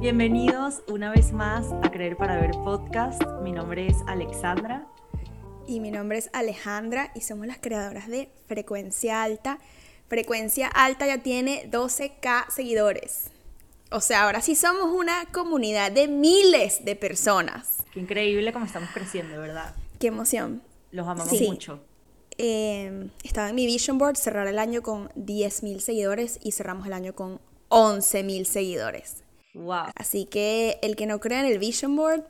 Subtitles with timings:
[0.00, 3.20] Bienvenidos una vez más a Creer para Ver podcast.
[3.42, 4.86] Mi nombre es Alexandra.
[5.66, 9.58] Y mi nombre es Alejandra y somos las creadoras de Frecuencia Alta.
[10.06, 13.29] Frecuencia Alta ya tiene 12k seguidores.
[13.92, 17.78] O sea, ahora sí somos una comunidad de miles de personas.
[17.92, 19.74] Qué increíble cómo estamos creciendo, ¿verdad?
[19.98, 20.62] Qué emoción.
[20.92, 21.80] Los amamos mucho.
[22.38, 26.92] Eh, estaba en mi vision board cerrar el año con 10.000 seguidores y cerramos el
[26.92, 29.24] año con 11.000 seguidores.
[29.54, 29.86] Wow.
[29.96, 32.22] Así que el que no crea en el vision board,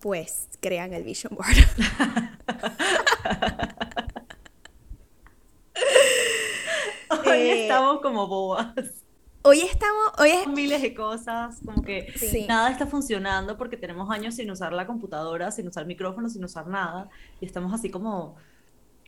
[0.00, 1.48] pues crean el vision board.
[7.26, 9.04] Hoy eh, estamos como bobas.
[9.42, 10.46] Hoy estamos, hoy es...
[10.48, 12.12] miles de cosas, como que
[12.48, 16.66] nada está funcionando porque tenemos años sin usar la computadora, sin usar micrófono, sin usar
[16.66, 17.08] nada,
[17.40, 18.36] y estamos así como,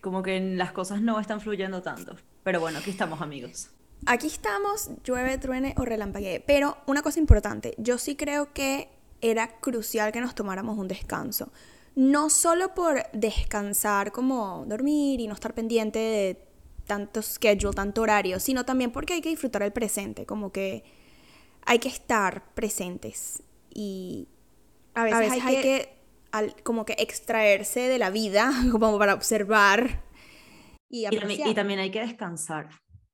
[0.00, 2.16] como que las cosas no están fluyendo tanto.
[2.44, 3.70] Pero bueno, aquí estamos amigos.
[4.06, 6.40] Aquí estamos, llueve, truene o relampaguee.
[6.40, 8.88] Pero una cosa importante, yo sí creo que
[9.20, 11.52] era crucial que nos tomáramos un descanso.
[11.96, 16.49] No solo por descansar como dormir y no estar pendiente de
[16.90, 20.82] tanto schedule, tanto horario, sino también porque hay que disfrutar el presente, como que
[21.64, 24.26] hay que estar presentes y
[24.94, 25.96] a veces, hay, que,
[26.64, 30.02] como que extraerse de la vida como para observar
[30.88, 32.70] y, y, también, hay que descansar.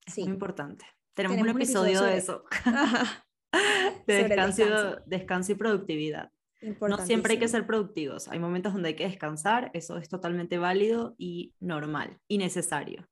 [0.07, 0.87] Es muy importante.
[1.13, 2.45] Tenemos, un episodio, de eso.
[4.07, 4.65] de descanso,
[5.05, 6.33] descanso y productividad.
[6.81, 8.29] No siempre hay que ser productivos.
[8.29, 9.71] Hay momentos donde hay que descansar.
[9.75, 13.07] Eso es totalmente válido y normal y necesario.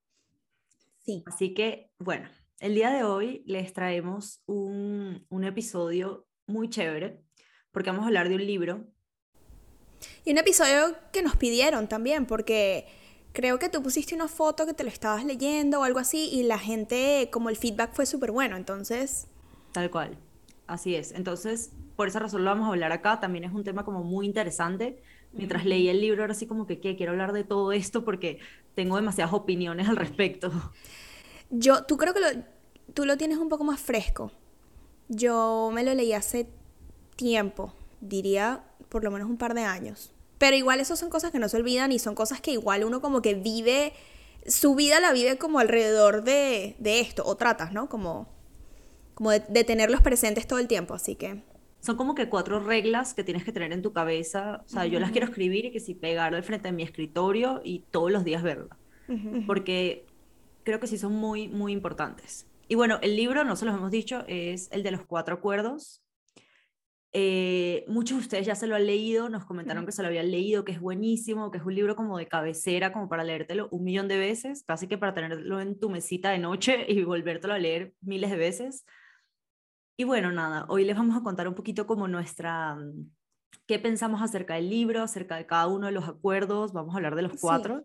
[1.05, 1.23] Sí.
[1.27, 2.29] Así que, bueno,
[2.61, 7.23] el día de hoy les traemos un, un episodio muy chévere
[7.73, 8.87] porque vamos a hablar de un libro.
[10.25, 12.87] Y un episodio que nos pidieron también, porque
[13.33, 16.45] creo que tú pusiste una foto que te lo estabas leyendo o algo así y
[16.45, 19.27] la gente, como el feedback fue súper bueno, entonces...
[19.73, 20.17] Tal cual,
[20.67, 21.13] así es.
[21.13, 23.21] Entonces, por esa razón lo vamos a hablar acá.
[23.21, 25.03] También es un tema como muy interesante.
[25.33, 28.39] Mientras leí el libro, ahora sí como que quiero hablar de todo esto porque
[28.75, 30.53] tengo demasiadas opiniones al respecto.
[31.51, 32.29] Yo, tú creo que lo,
[32.95, 34.31] tú lo tienes un poco más fresco.
[35.09, 36.49] Yo me lo leí hace
[37.17, 40.13] tiempo, diría por lo menos un par de años.
[40.39, 43.01] Pero igual eso son cosas que no se olvidan y son cosas que igual uno
[43.01, 43.93] como que vive,
[44.47, 47.89] su vida la vive como alrededor de, de esto, o tratas, ¿no?
[47.89, 48.34] Como,
[49.15, 51.43] como de, de, tenerlos presentes todo el tiempo, así que...
[51.81, 54.63] Son como que cuatro reglas que tienes que tener en tu cabeza.
[54.65, 57.61] O sea, yo las quiero escribir y que si pegar al frente de mi escritorio
[57.63, 58.79] y todos los días verla.
[59.47, 60.07] Porque
[60.63, 62.47] creo que sí son muy, muy importantes.
[62.69, 66.03] Y bueno, el libro, no se los hemos dicho, es el de los cuatro acuerdos.
[67.17, 70.33] Eh, muchos de ustedes ya se lo han leído, nos comentaron que se lo habían
[70.33, 73.85] leído, que es buenísimo, que es un libro como de cabecera, como para leértelo un
[73.85, 77.59] millón de veces, casi que para tenerlo en tu mesita de noche y volvértelo a
[77.59, 78.85] leer miles de veces.
[79.97, 83.11] Y bueno, nada, hoy les vamos a contar un poquito como nuestra, mm,
[83.67, 87.15] qué pensamos acerca del libro, acerca de cada uno de los acuerdos, vamos a hablar
[87.15, 87.85] de los cuatro.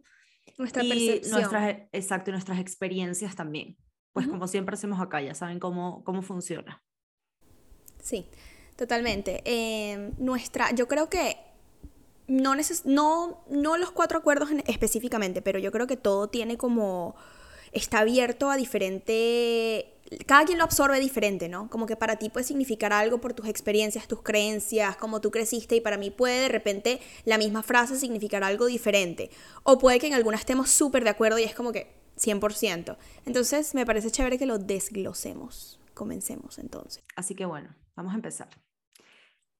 [0.57, 1.39] Nuestra y percepción.
[1.39, 3.77] Nuestras, exacto, y nuestras experiencias también.
[4.13, 6.83] Pues como siempre hacemos acá, ya saben cómo, cómo funciona.
[8.01, 8.25] Sí,
[8.75, 9.41] totalmente.
[9.45, 11.37] Em, nuestra, yo creo que
[12.27, 12.55] no,
[12.85, 17.15] no, no los cuatro acuerdos específicamente, pero yo creo que todo tiene como,
[17.71, 21.69] está abierto a diferente cada quien lo absorbe diferente, ¿no?
[21.69, 25.75] Como que para ti puede significar algo por tus experiencias, tus creencias, como tú creciste
[25.75, 29.29] y para mí puede de repente la misma frase significar algo diferente.
[29.63, 32.97] O puede que en algunas estemos súper de acuerdo y es como que 100%.
[33.25, 35.79] Entonces me parece chévere que lo desglosemos.
[35.93, 37.03] Comencemos entonces.
[37.15, 38.49] Así que bueno, vamos a empezar.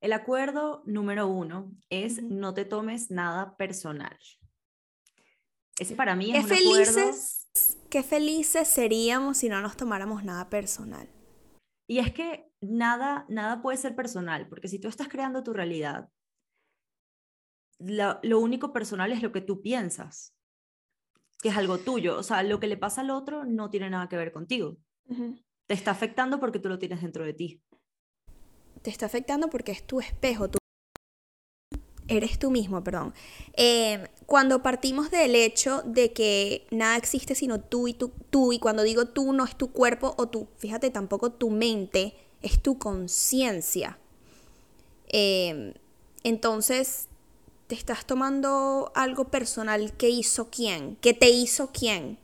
[0.01, 4.17] El acuerdo número uno es no te tomes nada personal.
[5.79, 7.39] Ese para mí es un felices
[7.89, 11.09] qué felices seríamos si no nos tomáramos nada personal.
[11.87, 16.09] Y es que nada, nada puede ser personal, porque si tú estás creando tu realidad,
[17.79, 20.35] lo, único personal es lo que tú piensas,
[21.41, 22.17] que es algo tuyo.
[22.17, 24.77] O sea, lo que le pasa al otro no tiene nada que ver contigo.
[25.65, 27.63] Te está afectando porque tú lo tienes dentro de ti.
[28.83, 30.49] Te está afectando porque es tu espejo,
[32.09, 33.13] eres tú mismo, perdón.
[33.53, 38.83] Em, cuando partimos del hecho de que nada existe sino tú y tú, y cuando
[38.83, 43.97] digo tú no es tu cuerpo o tú, fíjate, tampoco tu mente, es tu conciencia.
[45.07, 45.73] Em,
[46.23, 47.07] entonces,
[47.67, 52.17] te estás tomando algo personal que hizo quién, que te hizo quién.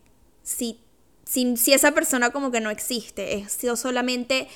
[0.43, 0.79] Si,
[1.25, 4.47] si, si esa persona como que no existe, es solamente,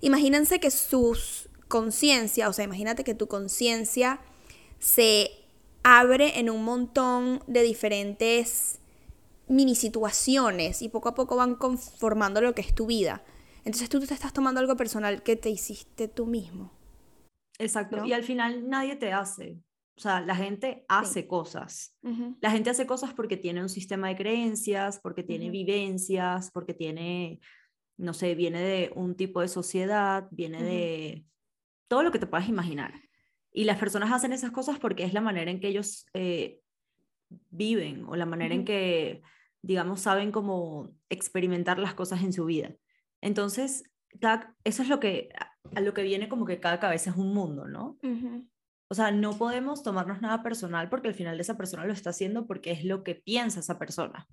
[0.00, 4.20] imagínense que sus conciencia, o sea, imagínate que tu conciencia
[4.78, 5.30] se
[5.82, 8.80] abre en un montón de diferentes
[9.48, 13.22] mini situaciones y poco a poco van conformando lo que es tu vida.
[13.64, 16.72] Entonces tú te estás tomando algo personal que te hiciste tú mismo.
[17.58, 18.04] Exacto.
[18.04, 19.58] Y al final nadie te hace.
[19.96, 21.96] O sea, la gente hace cosas.
[22.40, 27.40] La gente hace cosas porque tiene un sistema de creencias, porque tiene vivencias, porque tiene,
[27.96, 31.24] no sé, viene de un tipo de sociedad, viene de
[31.88, 33.05] todo lo que te puedas imaginar.
[33.56, 36.60] Y las personas hacen esas cosas porque es la manera en que ellos eh,
[37.48, 39.22] viven o la manera en que,
[39.62, 42.74] digamos, saben cómo experimentar las cosas en su vida.
[43.22, 43.90] Entonces,
[44.62, 45.30] eso es lo que,
[45.74, 47.98] a lo que viene como que cada cabeza es un mundo, ¿no?
[48.88, 52.10] O sea, no podemos tomarnos nada personal porque al final de esa persona lo está
[52.10, 54.28] haciendo porque es lo que piensa esa persona.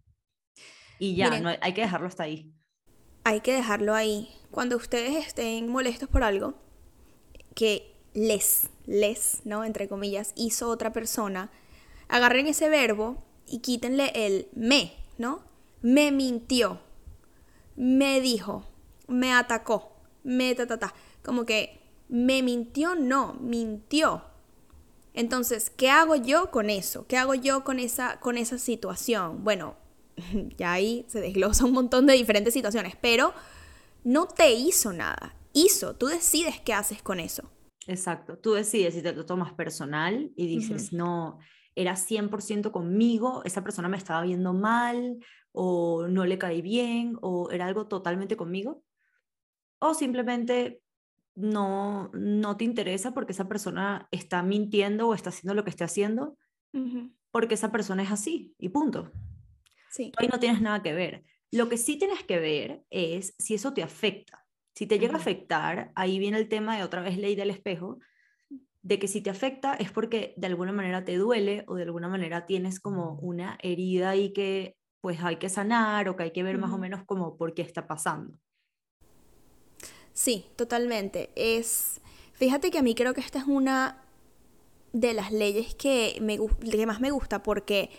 [1.00, 2.54] Y ya, no, hay que dejarlo hasta ahí.
[3.24, 4.28] Hay que dejarlo ahí.
[4.52, 6.62] Cuando ustedes estén molestos por algo
[7.56, 9.64] que les, les, ¿no?
[9.64, 11.52] Entre comillas, hizo otra persona,
[12.08, 13.18] agarren ese verbo
[13.48, 15.44] y quítenle el me, ¿no?
[15.82, 16.80] Me mintió,
[17.76, 18.68] me dijo,
[19.08, 19.92] me atacó,
[20.24, 20.94] me ta, ta, ta.
[21.24, 24.24] Como que me mintió, no, mintió.
[25.14, 27.06] Entonces, ¿qué hago yo con eso?
[27.08, 29.44] ¿Qué hago yo con esa, con esa situación?
[29.44, 29.76] Bueno,
[30.58, 33.34] ya ahí se desglosa un montón de diferentes situaciones, pero
[34.04, 35.36] no te hizo nada.
[35.54, 37.50] Hizo, tú decides qué haces con eso.
[37.88, 41.40] Exacto, tú decides si te lo tomas personal y dices, no,
[41.76, 45.18] era 100% conmigo, esa persona me estaba viendo mal
[45.52, 48.84] o no le caí bien o era algo totalmente conmigo.
[49.80, 50.82] O simplemente
[51.36, 55.84] no, no te interesa porque esa persona está mintiendo o está haciendo lo que esté
[55.84, 56.38] haciendo,
[57.32, 59.12] porque esa persona es así y punto.
[59.90, 60.12] Sí.
[60.18, 61.24] Ahí no tienes nada que ver.
[61.52, 64.43] Lo que sí tienes que ver es si eso te afecta.
[64.76, 68.00] Si te llega a afectar, ahí viene el tema de otra vez ley del espejo,
[68.82, 72.10] de que si te afecta es porque de alguna manera te duele o de alguna
[72.10, 76.44] manera tienes como una herida ahí que pues hay que sanar o que hay que
[76.44, 78.38] ver más o menos como por qué está pasando.
[80.14, 81.30] Sí, totalmente.
[81.36, 82.02] Es,
[82.34, 84.04] fíjate que a mí creo que esta es una
[84.92, 86.38] de las leyes que, me,
[86.70, 87.90] que más me gusta porque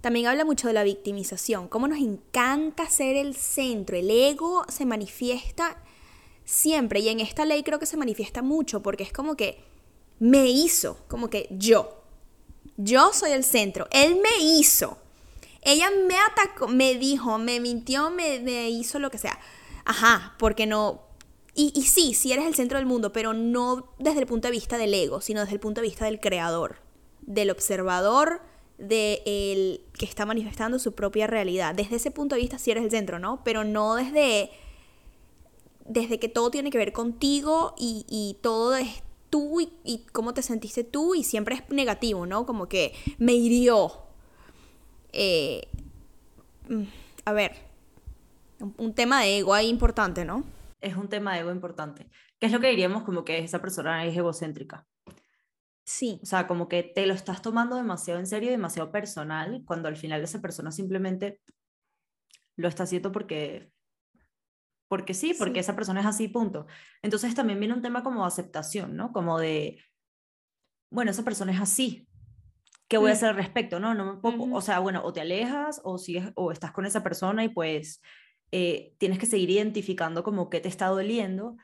[0.00, 4.86] también habla mucho de la victimización, cómo nos encanta ser el centro, el ego se
[4.86, 5.82] manifiesta
[6.50, 9.62] siempre y en esta ley creo que se manifiesta mucho porque es como que
[10.18, 12.02] me hizo, como que yo,
[12.76, 14.98] yo soy el centro, él me hizo,
[15.62, 19.38] ella me atacó, me dijo, me mintió, me, hizo lo que sea.
[19.84, 21.02] Ajá, porque no,
[21.54, 24.52] y, y, sí, sí eres el centro del mundo, pero no desde el punto de
[24.52, 26.76] vista del ego, sino desde el punto de vista del creador,
[27.22, 28.42] del observador,
[28.78, 31.74] del que está manifestando su propia realidad.
[31.74, 33.42] Desde ese punto de vista sí eres el centro, ¿no?
[33.44, 34.50] Pero no desde,
[35.90, 40.34] desde que todo tiene que ver contigo y, y todo es tú y, y, cómo
[40.34, 42.46] te sentiste tú y siempre es negativo, ¿no?
[42.46, 43.92] Como que me hirió.
[45.12, 45.68] Eh,
[46.68, 46.82] mm,
[47.24, 47.52] a ver,
[48.78, 50.44] un tema de ego ahí importante, ¿no?
[50.80, 52.08] es un tema de ego importante.
[52.38, 54.86] ¿Qué es lo que diríamos como que esa persona es egocéntrica?
[55.84, 56.20] Sí.
[56.22, 59.96] O sea, como que te lo estás tomando demasiado en serio, demasiado personal, cuando al
[59.96, 61.40] final esa persona simplemente
[62.56, 63.72] lo está haciendo porque
[64.90, 66.66] porque sí, porque esa persona es así, punto.
[67.00, 69.12] Entonces también viene un tema como aceptación, ¿no?
[69.12, 69.78] Como de,
[70.90, 72.08] bueno, esa persona es así,
[72.88, 73.16] ¿qué voy a mm.
[73.16, 73.78] hacer al respecto?
[73.78, 76.86] No, no me puedo, o sea, bueno, o te alejas o sigues, o estás con
[76.86, 78.02] esa persona y pues
[78.50, 81.56] eh, tienes que seguir identificando como qué te está doliendo,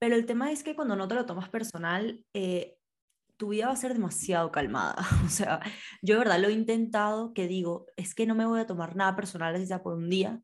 [0.00, 2.76] pero el tema es que cuando no te lo tomas personal, eh,
[3.36, 4.96] tu vida va a ser demasiado calmada.
[5.24, 5.60] O sea,
[6.02, 8.96] yo de verdad lo he intentado, que digo, es que no me voy a tomar
[8.96, 10.42] nada personal, así sea por un día,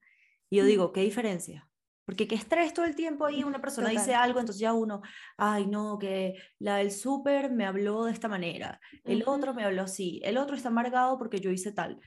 [0.49, 1.68] y yo digo, ¿qué diferencia?
[2.04, 5.00] Porque qué estrés todo el tiempo ahí, una persona dice algo, entonces ya uno,
[5.38, 9.82] ay no, que la del súper me habló de esta manera, el otro me habló
[9.82, 11.99] así, el otro está amargado porque yo hice tal.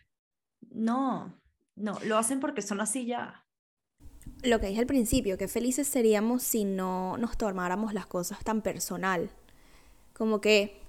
[0.69, 1.41] No,
[1.75, 3.47] no, lo hacen porque son así ya
[4.43, 8.61] lo que dije al principio, que felices seríamos si no nos tomáramos las cosas tan
[8.61, 9.29] personal.
[10.13, 10.81] Como que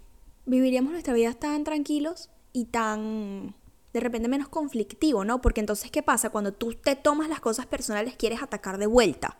[0.46, 3.54] viviríamos nuestra vida tan tranquilos y tan
[3.98, 5.40] de repente menos conflictivo, ¿no?
[5.40, 6.30] Porque entonces, ¿qué pasa?
[6.30, 9.36] Cuando tú te tomas las cosas personales, quieres atacar de vuelta.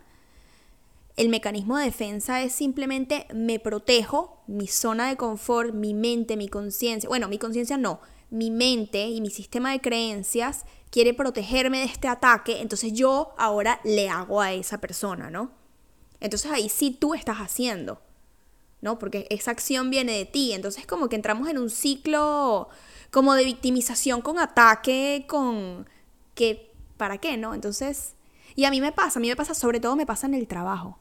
[1.16, 6.48] El mecanismo de defensa es simplemente me protejo, mi zona de confort, mi mente, mi
[6.48, 7.08] conciencia.
[7.08, 8.00] Bueno, mi conciencia no,
[8.30, 13.80] mi mente y mi sistema de creencias quiere protegerme de este ataque, entonces yo ahora
[13.84, 15.50] le hago a esa persona, ¿no?
[16.20, 18.00] Entonces ahí sí tú estás haciendo,
[18.80, 18.98] ¿no?
[18.98, 22.68] Porque esa acción viene de ti, entonces como que entramos en un ciclo
[23.10, 25.88] como de victimización con ataque, con
[26.34, 27.54] que, ¿para qué, no?
[27.54, 28.14] Entonces,
[28.54, 30.46] y a mí me pasa, a mí me pasa, sobre todo me pasa en el
[30.46, 30.98] trabajo.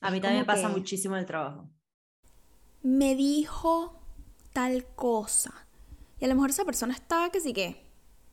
[0.00, 1.68] A mí también me pasa muchísimo en el trabajo.
[2.82, 4.00] me dijo
[4.52, 5.66] tal cosa.
[6.18, 7.84] Y a lo mejor esa persona está que sí que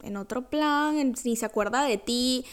[0.03, 2.45] en otro plan, ni se acuerda de ti,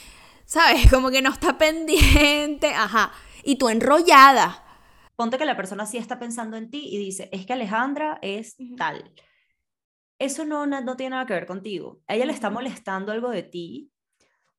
[0.45, 0.87] ¿sabes?
[0.91, 3.13] Como que no está pendiente, ajá.
[3.45, 4.63] Y tú enrollada.
[5.15, 8.57] Ponte que la persona sí está pensando en ti y dice, es que Alejandra es
[8.77, 9.13] tal.
[10.19, 12.01] Eso no, no, tiene nada que ver contigo.
[12.07, 13.93] A ella le está molestando algo de ti.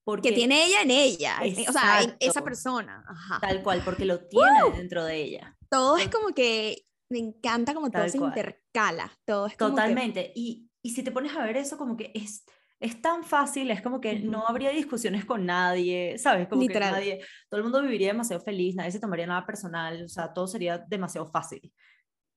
[0.03, 3.03] Porque, que tiene ella en ella, o sea, en esa persona.
[3.09, 3.39] Ajá.
[3.41, 5.57] Tal cual, porque lo tiene dentro de ella.
[5.69, 9.11] Todo es como que me encanta como todo se intercala.
[9.25, 10.31] Todo es Totalmente.
[10.33, 12.45] Y, y si te pones a ver eso, como que es
[12.79, 16.47] es tan fácil, es como que no habría discusiones con nadie, ¿sabes?
[16.47, 20.07] Como que nadie, todo el mundo viviría demasiado feliz, nadie se tomaría nada personal, o
[20.07, 21.73] sea, todo sería demasiado fácil.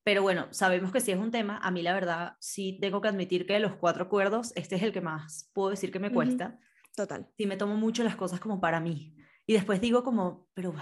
[0.03, 3.09] Pero bueno, sabemos que si es un tema, a mí la verdad sí tengo que
[3.09, 6.13] admitir que de los cuatro acuerdos, este es el que más puedo decir que me
[6.13, 6.59] cuesta.
[6.97, 7.29] Total.
[7.37, 9.15] Sí me tomo mucho las cosas como para mí.
[9.47, 10.75] Y después digo como, pero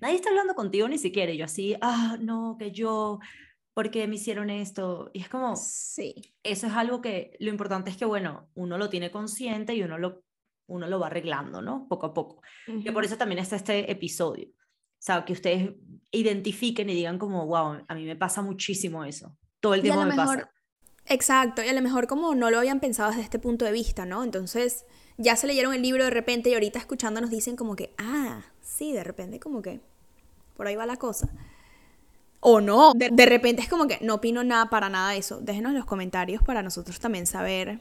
[0.00, 1.32] nadie está hablando contigo ni siquiera.
[1.32, 3.20] Y yo así, ah, no, que yo,
[3.74, 5.10] porque me hicieron esto?
[5.12, 6.34] Y es como, sí.
[6.42, 9.98] eso es algo que lo importante es que, bueno, uno lo tiene consciente y uno
[9.98, 10.24] lo,
[10.66, 11.86] uno lo va arreglando, ¿no?
[11.88, 12.42] Poco a poco.
[12.66, 14.48] Y por eso también está este episodio.
[15.06, 15.70] O sea, que ustedes
[16.10, 19.36] identifiquen y digan como, wow, a mí me pasa muchísimo eso.
[19.60, 20.50] Todo el tiempo me pasa.
[21.04, 24.04] Exacto, y a lo mejor como no lo habían pensado desde este punto de vista,
[24.04, 24.24] ¿no?
[24.24, 24.84] Entonces
[25.16, 28.42] ya se leyeron el libro de repente y ahorita escuchando nos dicen como que, ah,
[28.60, 29.80] sí, de repente como que
[30.56, 31.30] por ahí va la cosa
[32.40, 32.92] o no.
[32.94, 35.40] De, repente es como que no opino nada para nada de eso.
[35.40, 37.78] Déjenos en los comentarios para nosotros también saber.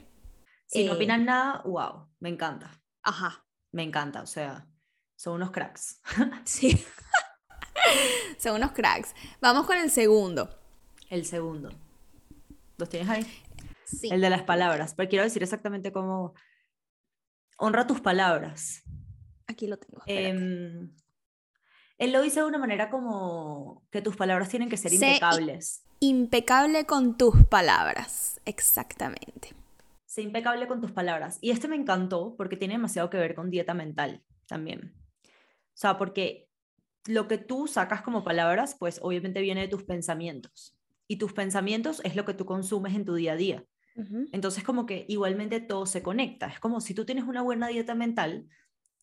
[0.67, 2.69] Si no eh, opinan nada, wow, me encanta.
[3.01, 3.43] Ajá.
[3.71, 4.67] Me encanta, o sea,
[5.15, 6.01] son unos cracks.
[6.45, 6.85] sí.
[8.37, 9.13] son unos cracks.
[9.41, 10.49] Vamos con el segundo.
[11.09, 11.69] El segundo.
[12.77, 13.25] ¿Los tienes ahí?
[13.85, 14.09] Sí.
[14.11, 14.93] El de las palabras.
[14.95, 16.33] Pero quiero decir exactamente cómo.
[17.57, 18.83] Honra tus palabras.
[19.47, 20.01] Aquí lo tengo.
[21.97, 25.83] Él lo dice de una manera como que tus palabras tienen que ser impecables.
[26.01, 29.53] Impecable con tus palabras, exactamente.
[30.05, 31.37] Sé impecable con tus palabras.
[31.41, 34.93] Y este me encantó porque tiene demasiado que ver con dieta mental también.
[35.23, 36.49] O sea, porque
[37.07, 40.77] lo que tú sacas como palabras, pues obviamente viene de tus pensamientos.
[41.07, 43.65] Y tus pensamientos es lo que tú consumes en tu día a día.
[44.33, 46.47] Entonces, como que igualmente todo se conecta.
[46.47, 48.45] Es como si tú tienes una buena dieta mental,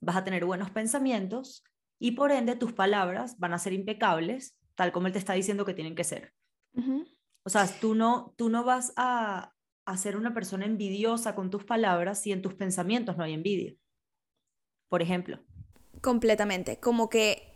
[0.01, 1.65] vas a tener buenos pensamientos
[1.99, 5.65] y por ende tus palabras van a ser impecables, tal como él te está diciendo
[5.65, 6.35] que tienen que ser.
[7.45, 9.55] O sea, tú no, tú no vas a,
[9.85, 13.75] a ser una persona envidiosa con tus palabras si en tus pensamientos no hay envidia.
[14.89, 15.41] Por ejemplo.
[16.03, 16.81] Completamente.
[16.81, 17.52] Como que,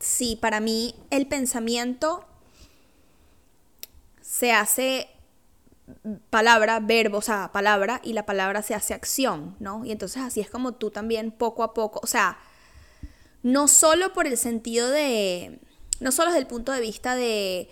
[0.00, 2.24] sí, para mí el pensamiento
[4.20, 5.08] se hace
[6.30, 9.84] palabra, verbo, o sea, palabra, y la palabra se hace acción, ¿no?
[9.84, 12.38] Y entonces así es como tú también poco a poco, o sea,
[13.42, 15.60] no solo por el sentido de,
[16.00, 17.68] no solo desde el punto de vista de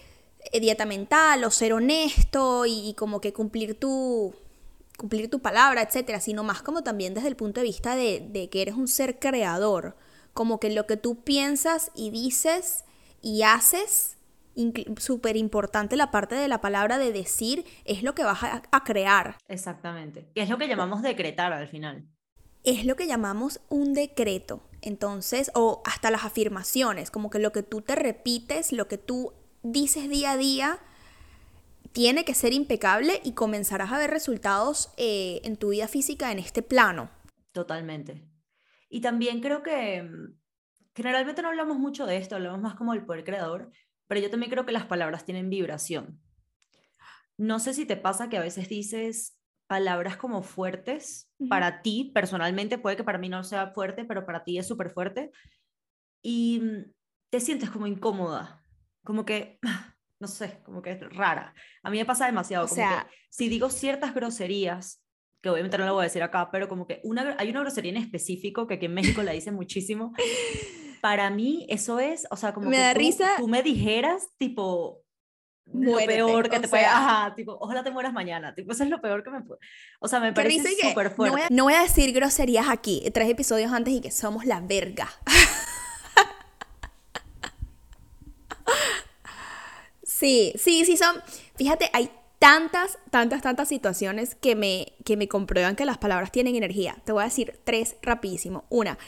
[0.53, 4.35] eh, dieta mental o ser honesto y, como que cumplir tu,
[4.97, 8.51] cumplir tu palabra, etcétera, sino más como también desde el punto de vista de, de
[8.51, 9.97] que eres un ser creador,
[10.39, 12.85] como que lo que tú piensas y dices
[13.21, 14.19] y haces,
[14.97, 18.85] súper importante la parte de la palabra de decir, es lo que vas a, a
[18.85, 19.37] crear.
[19.49, 22.09] Exactamente, que es lo que llamamos decretar al final.
[22.63, 24.63] Es lo que llamamos un decreto.
[24.81, 29.33] Entonces, o hasta las afirmaciones, como que lo que tú te repites, lo que tú
[29.65, 30.79] dices día a día,
[31.91, 36.39] tiene que ser impecable y comenzarás a ver resultados eh, en tu vida física en
[36.39, 37.11] este plano.
[37.51, 38.28] Totalmente.
[38.89, 40.39] Y también creo que mm,
[40.95, 43.71] generalmente no hablamos mucho de esto, hablamos más como del poder creador,
[44.07, 46.21] pero yo también creo que las palabras tienen vibración.
[47.37, 52.79] No sé si te pasa que a veces dices, palabras como fuertes para ti, personalmente,
[52.79, 55.31] puede que para mí no sea fuerte, pero para ti es súper fuerte,
[56.23, 56.93] y mm,
[57.31, 58.65] te sientes como incómoda,
[59.05, 59.61] como que,
[60.21, 61.55] no sé, como que es rara.
[61.83, 65.05] A mí me pasa demasiado, o sea, si digo ciertas groserías,
[65.41, 67.93] que obviamente no lo voy a decir acá, pero como que una, hay una grosería
[67.93, 70.13] en específico que aquí en México la dicen muchísimo.
[71.01, 73.35] Para mí eso es, o sea, como me que da risa.
[73.39, 75.05] tú me dijeras, tipo,
[75.73, 79.01] lo peor que te puede, ajá, tipo, ojalá te mueras mañana, tipo, eso es lo
[79.01, 79.61] peor que me puede,
[80.01, 81.47] o sea, me parece súper fuerte.
[81.51, 85.09] No voy, a, decir groserías aquí, tres episodios antes y que somos la verga.
[90.03, 91.23] sí, sí, sí son,
[91.57, 96.57] fíjate, hay tantas, tantas, tantas situaciones que me, que me comprueban que las palabras tienen
[96.57, 96.97] energía.
[97.05, 98.65] Te voy a decir tres rapidísimo.
[98.69, 98.99] Una,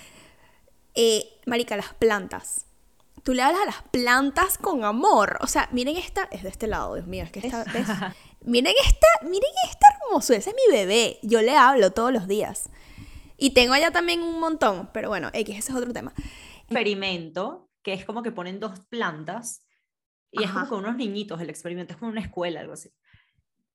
[0.95, 2.67] eh, marica, las plantas
[3.23, 5.39] tú le hablas a las plantas con amor.
[5.41, 7.65] O sea, miren esta, es de este lado, Dios mío, es que esta,
[8.41, 12.71] miren esta, miren esta hermosura, ese es mi bebé, yo le hablo todos los días.
[13.37, 16.13] Y tengo allá también un montón, pero bueno, X, ese es otro tema.
[16.65, 19.67] Experimento, que es como que ponen dos plantas
[20.31, 22.91] Y es como con unos niñitos el experimento, es como una escuela, algo así.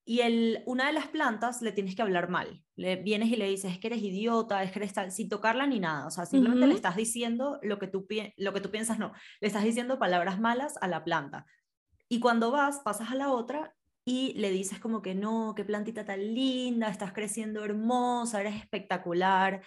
[0.07, 2.63] Y el, una de las plantas le tienes que hablar mal.
[2.75, 5.65] Le vienes y le dices, es que eres idiota, es que eres tal, sin tocarla
[5.65, 6.05] ni nada.
[6.05, 8.07] O sea, simplemente le estás diciendo lo que, tú,
[8.37, 9.13] lo que tú piensas, no.
[9.41, 11.47] Le estás diciendo palabras malas a la planta.
[12.07, 13.73] Y cuando vas, pasas a la otra
[14.05, 19.63] y le dices como que no, qué plantita tan linda, estás creciendo hermosa, eres espectacular.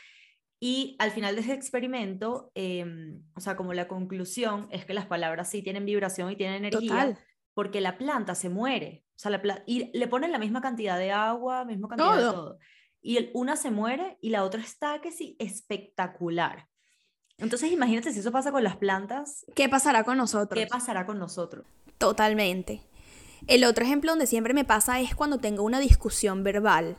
[0.61, 5.07] Y al final de ese experimento, em, o sea, como la conclusión es que las
[5.07, 7.19] palabras sí tienen vibración y tienen energía,
[7.55, 9.05] porque la planta se muere.
[9.19, 12.59] O sea, la y le ponen la misma cantidad de agua, misma cantidad de todo.
[13.01, 16.69] Y el, una se muere y la otra está que sí, espectacular.
[17.37, 19.45] Entonces imagínate si eso pasa con las plantas.
[19.57, 20.57] ¿Qué pasará con nosotros?
[20.57, 21.67] ¿Qué pasará con nosotros?
[21.99, 22.81] Totalmente.
[23.49, 26.97] El otro ejemplo donde siempre me pasa es cuando tengo una discusión verbal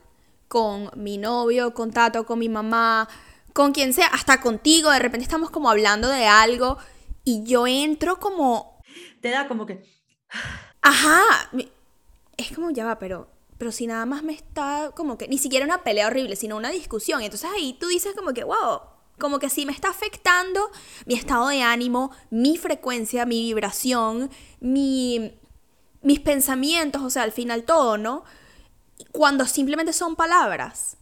[0.50, 3.08] con mi novio, con Tato, con mi mamá,
[3.54, 6.80] con quien sea, hasta contigo, de repente estamos como hablando de algo
[7.24, 8.82] y yo entro como...
[9.22, 9.84] Te da como que...
[10.82, 11.22] Ajá,
[12.40, 15.66] es como ya va, pero, pero si nada más me está como que, ni siquiera
[15.66, 17.22] una pelea horrible, sino una discusión.
[17.22, 18.80] Y entonces ahí tú dices como que, wow,
[19.20, 20.72] como que si me está afectando
[21.06, 24.32] mi estado de ánimo, mi frecuencia, mi vibración,
[24.62, 25.38] mi,
[26.02, 28.24] mis pensamientos, o sea, al final todo, ¿no?
[29.12, 30.96] Cuando simplemente son palabras.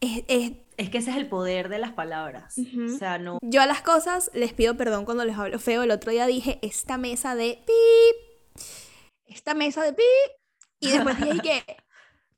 [0.00, 2.54] Es, es, que ese es el poder de las palabras.
[2.58, 3.38] O sea, no.
[3.42, 5.82] Yo a las cosas les pido perdón cuando les hablo feo.
[5.82, 8.62] El otro día dije esta mesa de pip.
[9.26, 10.45] Esta mesa de pip.
[10.80, 11.76] Y después dije que.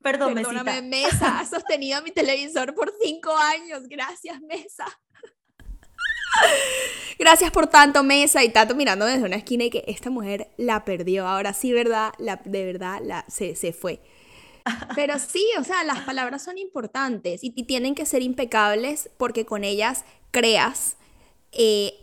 [0.02, 1.38] Perdón, Perdóname, mesa.
[1.40, 3.83] Has sostenido mi televisor por cinco años.
[3.88, 4.87] Gracias, mesa.
[7.18, 8.45] Gracias por tanto, mesa.
[8.45, 11.26] Y tanto mirando desde una esquina y que esta mujer la perdió.
[11.26, 12.12] Ahora sí, ¿verdad?
[12.18, 14.00] La, de verdad la, se, se fue.
[14.95, 19.64] Pero sí, o sea, las palabras son importantes y, tienen que ser impecables porque con
[19.64, 20.97] ellas creas.
[21.52, 21.95] Eh,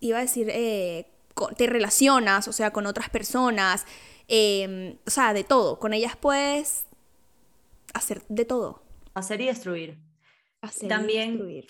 [0.00, 1.11] iba a decir, eh,
[1.56, 3.86] te relacionas, o sea, con otras personas,
[4.28, 5.78] em, o sea, de todo.
[5.78, 6.86] Con ellas puedes
[7.94, 8.82] hacer de todo.
[9.14, 9.98] Hacer y destruir.
[10.60, 11.66] Hacer también, y destruir.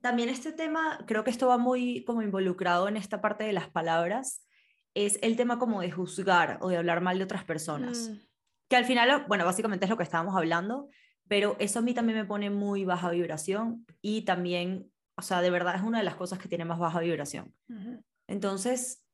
[0.00, 3.68] También este tema, creo que esto va muy como involucrado en esta parte de las
[3.68, 4.46] palabras,
[4.94, 8.08] es el tema como de juzgar o de hablar mal de otras personas.
[8.08, 8.16] Mm.
[8.68, 10.88] Que al final, bueno, básicamente es lo que estábamos hablando,
[11.28, 15.50] pero eso a mí también me pone muy baja vibración y también, o sea, de
[15.50, 17.54] verdad es una de las cosas que tiene más baja vibración.
[18.26, 19.04] Entonces,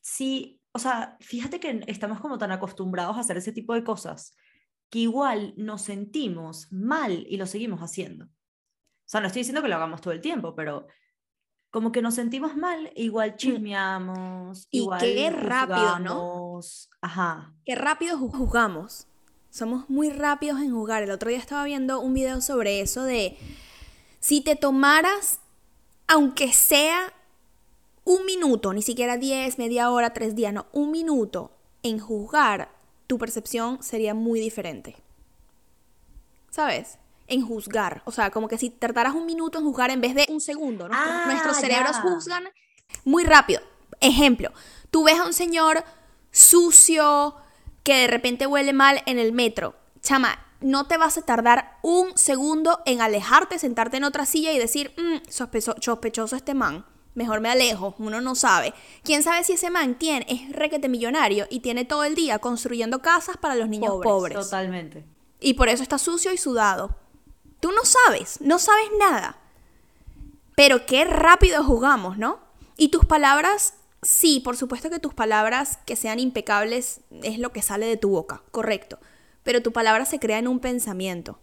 [0.00, 4.34] sí, o sea, fíjate que estamos como tan acostumbrados a hacer ese tipo de cosas
[4.90, 8.26] que igual nos sentimos mal y lo seguimos haciendo.
[8.26, 8.28] O
[9.06, 10.86] sea, no estoy diciendo que lo hagamos todo el tiempo, pero
[11.70, 13.36] como que nos sentimos mal, igual mm.
[13.36, 16.60] chismeamos, y igual qué rápido, ¿no?
[17.00, 17.54] Ajá.
[17.64, 19.06] Qué rápido juzgamos.
[19.48, 21.02] Somos muy rápidos en juzgar.
[21.02, 23.38] El otro día estaba viendo un video sobre eso de
[24.20, 25.40] si te tomaras,
[26.06, 27.14] aunque sea
[28.04, 32.70] un minuto, ni siquiera 10, media hora, tres días, no, un minuto en juzgar,
[33.06, 34.96] tu percepción sería muy diferente.
[36.50, 36.98] ¿Sabes?
[37.28, 38.02] En juzgar.
[38.04, 40.88] O sea, como que si tardaras un minuto en juzgar en vez de un segundo.
[40.90, 42.44] Ah, Nuestros cerebros juzgan
[43.04, 43.60] muy rápido.
[44.00, 44.50] Ejemplo,
[44.90, 45.84] tú ves a un señor
[46.30, 47.36] sucio
[47.84, 49.76] que de repente huele mal en el metro.
[50.02, 54.58] Chama, no te vas a tardar un segundo en alejarte, sentarte en otra silla y
[54.58, 58.72] decir, mmm, sospechoso este man mejor me alejo, uno no sabe.
[59.02, 63.00] ¿Quién sabe si ese man tiene, es requete millonario y tiene todo el día construyendo
[63.00, 65.04] casas para los niños pobres, Totalmente.
[65.40, 66.96] Y por eso está sucio y sudado.
[67.60, 69.38] Tú no sabes, no sabes nada.
[70.54, 72.38] Pero qué rápido jugamos, ¿no?
[72.76, 77.62] Y tus palabras, sí, por supuesto que tus palabras que sean impecables es lo que
[77.62, 78.98] sale de tu boca, correcto.
[79.42, 81.38] Pero tu palabra se crea en un pensamiento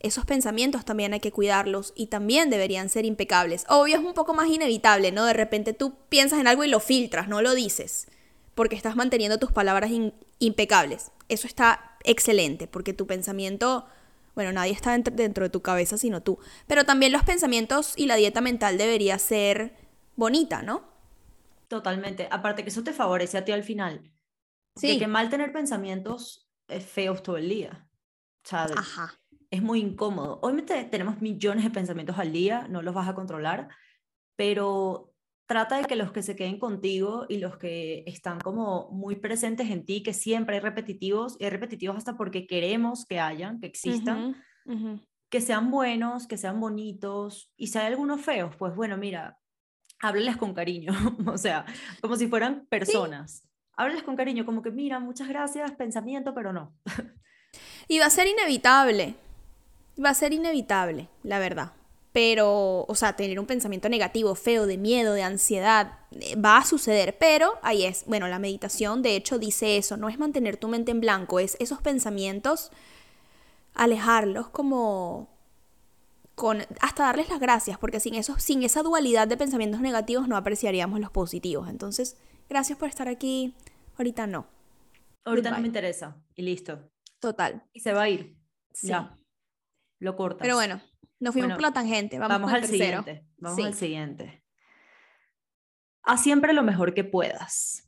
[0.00, 3.66] esos pensamientos también hay que cuidarlos y también deberían ser impecables.
[3.68, 5.26] Obvio es un poco más inevitable, ¿no?
[5.26, 8.08] De repente tú piensas en algo y lo filtras, no lo dices,
[8.54, 9.90] porque estás manteniendo tus palabras
[10.38, 11.12] impecables.
[11.28, 13.86] Eso está excelente, porque tu pensamiento,
[14.34, 16.38] bueno, nadie está dentro, de tu cabeza sino tú.
[16.66, 19.76] Pero también los pensamientos y la dieta mental debería ser
[20.16, 20.82] bonita, ¿no?
[21.68, 22.26] Totalmente.
[22.30, 24.10] Aparte que eso te favorece a ti al final.
[24.76, 24.98] Sí.
[24.98, 26.48] que mal tener pensamientos
[26.86, 27.86] feos todo el día.
[28.50, 29.19] Ajá
[29.50, 30.38] es muy incómodo.
[30.42, 33.68] Obviamente tenemos millones de pensamientos al día, no los vas a controlar,
[34.36, 35.12] pero
[35.46, 39.68] trata de que los que se queden contigo y los que están como muy presentes
[39.70, 43.66] en ti, que siempre hay repetitivos, y hay repetitivos hasta porque queremos que hayan, que
[43.66, 44.36] existan,
[45.28, 49.38] que sean buenos, que sean bonitos, y si hay algunos feos, pues bueno, mira,
[49.98, 50.92] hábleles con cariño,
[51.26, 51.66] o sea,
[52.00, 53.48] como si fueran personas.
[53.76, 56.76] Hábleles con cariño, como que mira, muchas gracias, pensamiento, pero no.
[57.88, 59.16] Y va a ser inevitable
[60.02, 61.72] va a ser inevitable, la verdad.
[62.12, 66.64] pero, o sea, tener un pensamiento negativo, feo, de miedo, de ansiedad, eh, va a
[66.64, 70.66] suceder, pero ahí es, bueno, la meditación de hecho dice eso, no es mantener tu
[70.66, 72.72] mente en blanco, es esos pensamientos,
[73.74, 75.28] alejarlos como
[76.34, 80.36] con, hasta darles las gracias, porque sin, eso, sin esa dualidad de pensamientos negativos no
[80.36, 81.68] apreciaríamos los positivos.
[81.68, 82.16] Entonces,
[82.48, 83.54] gracias por estar aquí,
[83.98, 84.46] ahorita no.
[85.24, 86.90] Ahorita no me interesa, y listo.
[87.20, 87.62] Total.
[87.72, 88.36] Y se va a ir.
[88.82, 89.19] Ya.
[90.00, 90.40] Lo cortas.
[90.42, 90.80] Pero bueno,
[91.20, 92.18] nos fuimos por la tangente.
[92.18, 93.26] Vamos, al siguiente.
[93.38, 94.42] Vamos al siguiente.
[96.02, 97.86] Haz siempre lo mejor que puedas.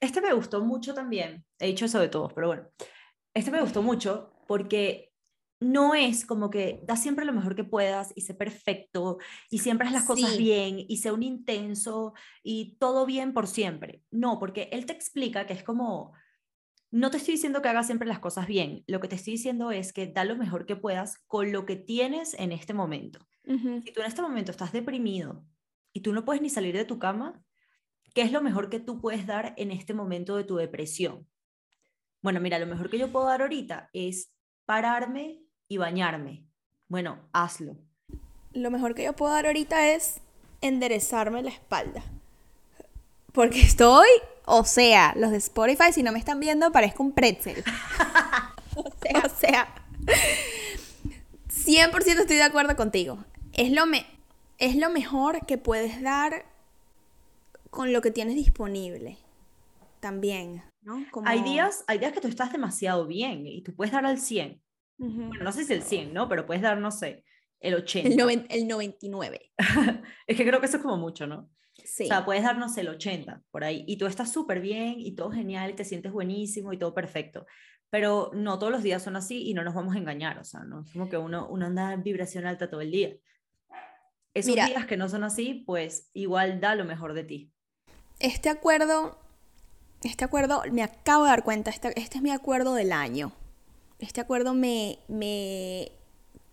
[0.00, 1.46] Este me gustó mucho también.
[1.58, 2.68] He dicho eso de todos, pero bueno.
[3.32, 5.12] Este me gustó mucho porque
[5.60, 9.86] no es como que da siempre lo mejor que puedas y sé perfecto y siempre
[9.86, 12.12] haz las cosas bien y sé un intenso
[12.42, 14.02] y todo bien por siempre.
[14.10, 16.12] No, porque él te explica que es como
[16.94, 19.72] no te estoy diciendo que hagas siempre las cosas bien, lo que te estoy diciendo
[19.72, 23.26] es que da lo mejor que puedas con lo que tienes en este momento.
[23.44, 25.44] Si tú en este momento estás deprimido
[25.92, 27.42] y tú no puedes ni salir de tu cama,
[28.14, 31.26] ¿qué es lo mejor que tú puedes dar en este momento de tu depresión?
[32.22, 34.32] Bueno, mira, lo mejor que yo puedo dar ahorita es
[34.64, 36.46] pararme y bañarme.
[36.86, 37.76] Bueno, hazlo.
[38.52, 40.20] Lo mejor que yo puedo dar ahorita es
[40.60, 42.04] enderezarme la espalda.
[43.32, 44.06] Porque estoy
[44.46, 47.62] o sea, los de Spotify, si no me están viendo, parezco un pretzel.
[48.76, 49.74] o sea, o sea.
[51.48, 53.24] 100% estoy de acuerdo contigo.
[53.52, 54.06] Es lo, me
[54.58, 56.44] es lo mejor que puedes dar
[57.70, 59.18] con lo que tienes disponible.
[60.00, 61.04] También, ¿no?
[61.24, 64.62] Hay, días, hay días que tú estás demasiado bien y tú puedes dar al 100.
[64.96, 66.28] Bueno, no sé si el 100, ¿no?
[66.28, 67.24] Pero puedes dar, no sé,
[67.60, 68.08] el 80.
[68.08, 69.52] El, el 99.
[70.26, 71.50] es que creo que eso es como mucho, ¿no?
[71.82, 75.30] O sea, puedes darnos el 80 por ahí y tú estás súper bien y todo
[75.30, 77.46] genial y te sientes buenísimo y todo perfecto.
[77.90, 80.38] Pero no todos los días son así y no nos vamos a engañar.
[80.38, 83.16] O sea, no es como que uno, uno anda en vibración alta todo el día.
[84.32, 87.52] Esos días que no son así, pues igual da lo mejor de ti.
[88.18, 89.18] Este acuerdo,
[90.02, 93.32] este acuerdo, me acabo de dar cuenta, este, este es mi acuerdo del año.
[94.00, 95.92] Este acuerdo me, me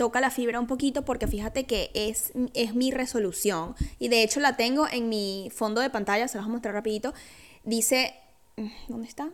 [0.01, 4.39] toca la fibra un poquito porque fíjate que es, es mi resolución y de hecho
[4.39, 7.13] la tengo en mi fondo de pantalla, se los voy a mostrar rapidito.
[7.65, 8.15] Dice,
[8.57, 9.29] mm, ¿dónde está?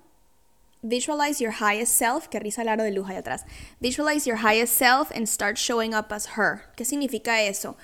[0.81, 3.45] Visualize your highest self, que risa el aro de luz ahí atrás.
[3.79, 6.63] Visualize your highest self and start showing up as her.
[6.75, 7.77] ¿Qué significa eso?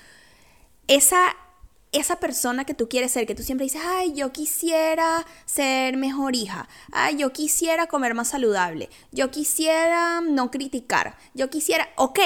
[0.89, 1.37] Esa
[1.93, 6.35] esa persona que tú quieres ser, que tú siempre dices, ay, yo quisiera ser mejor
[6.35, 12.19] hija, ay, yo quisiera comer más saludable, yo quisiera no criticar, yo quisiera, ok,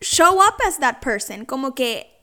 [0.00, 2.18] show up as that person, como que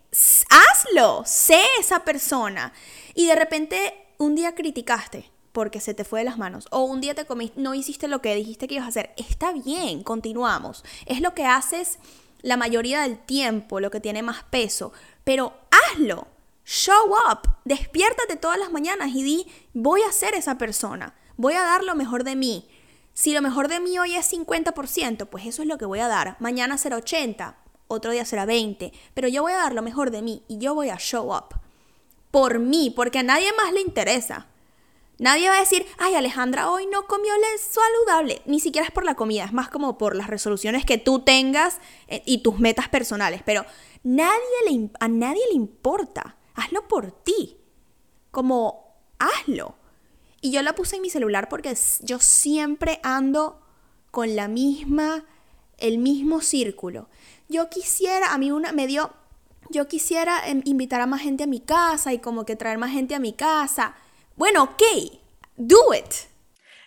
[0.50, 2.74] hazlo, sé esa persona.
[3.14, 7.00] Y de repente un día criticaste porque se te fue de las manos o un
[7.00, 9.14] día te comiste, no hiciste lo que dijiste que ibas a hacer.
[9.18, 10.84] Está bien, continuamos.
[11.06, 12.00] Es lo que haces
[12.42, 14.92] la mayoría del tiempo, lo que tiene más peso,
[15.24, 16.28] pero hazlo.
[16.66, 21.62] Show up, despiértate todas las mañanas y di, voy a ser esa persona, voy a
[21.62, 22.68] dar lo mejor de mí.
[23.14, 26.08] Si lo mejor de mí hoy es 50%, pues eso es lo que voy a
[26.08, 26.36] dar.
[26.40, 27.56] Mañana será 80,
[27.88, 30.74] otro día será 20, pero yo voy a dar lo mejor de mí y yo
[30.74, 31.56] voy a show up.
[32.32, 34.48] Por mí, porque a nadie más le interesa.
[35.18, 38.42] Nadie va a decir, ay Alejandra, hoy no comió saludable.
[38.46, 41.80] Ni siquiera es por la comida, es más como por las resoluciones que tú tengas
[42.08, 43.42] eh, y tus metas personales.
[43.46, 43.66] Pero
[44.04, 44.34] nadie
[44.70, 46.36] le, a nadie le importa.
[46.54, 47.58] Hazlo por ti.
[48.32, 49.76] Como, hazlo.
[50.42, 53.62] Y yo la puse en mi celular porque yo siempre ando
[54.12, 55.24] con la misma,
[55.78, 57.08] el mismo círculo
[57.48, 59.14] yo quisiera, a mí una me dio,
[59.70, 62.92] yo quisiera em, invitar a más gente a mi casa y como que traer más
[62.92, 63.96] gente a mi casa.
[64.36, 64.84] Bueno, ok,
[65.58, 66.14] do it.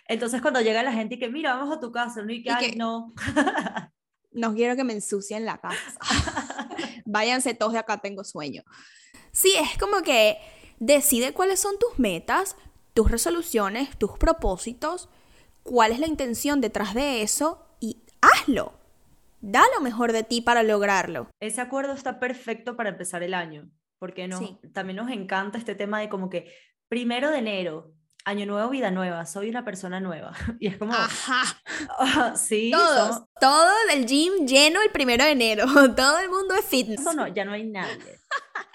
[0.07, 2.75] Entonces cuando llega la gente y que, mira, vamos a tu casa, no, y que,
[2.75, 3.13] no.
[4.31, 5.77] no quiero que me ensucien la casa.
[7.05, 8.63] Váyanse todos de acá, tengo sueño.
[9.31, 10.37] Sí, es como que
[10.79, 12.55] decide cuáles son tus metas,
[12.93, 15.09] tus resoluciones, tus propósitos,
[15.63, 18.78] cuál es la intención detrás de eso y hazlo.
[19.41, 21.29] Da lo mejor de ti para lograrlo.
[21.39, 25.99] Ese acuerdo está perfecto para empezar el año, porque no, también nos encanta este tema
[25.99, 26.53] de como que
[26.89, 27.93] primero de enero,
[28.25, 30.33] año nuevo, vida nueva, soy una persona nueva.
[30.59, 30.93] Y es como...
[30.93, 31.43] Ajá.
[31.97, 32.71] Ah, sí.
[32.71, 36.99] Todos, todo el gym lleno el primero de enero, todo el mundo es fitness.
[36.99, 38.19] Eso no, ya no hay nadie.